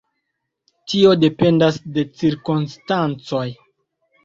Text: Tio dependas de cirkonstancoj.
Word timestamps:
Tio 0.93 1.11
dependas 1.25 1.77
de 1.99 2.07
cirkonstancoj. 2.23 3.47